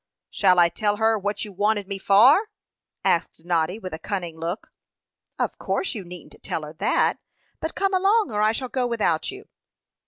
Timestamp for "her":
0.95-1.19, 6.63-6.73